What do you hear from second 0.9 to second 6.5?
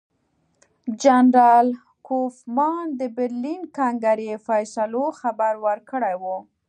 جنرال کوفمان د برلین کنګرې فیصلو خبر ورکړی وو.